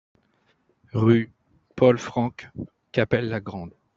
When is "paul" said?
1.75-1.99